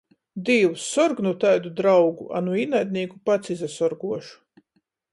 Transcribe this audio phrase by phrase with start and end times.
[0.45, 4.63] Dīvs, sorg nu taidu draugu, a nu īnaidnīku pats izasorguošu!